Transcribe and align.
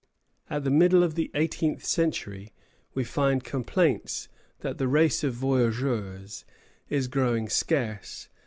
At 0.49 0.63
the 0.63 0.71
middle 0.71 1.03
of 1.03 1.13
the 1.13 1.29
eighteenth 1.35 1.85
century 1.85 2.55
we 2.95 3.03
find 3.03 3.43
complaints 3.43 4.29
that 4.61 4.79
the 4.79 4.87
race 4.87 5.23
of 5.23 5.35
voyageurs 5.35 6.43
is 6.89 7.07
growing 7.07 7.47
scarce. 7.49 8.27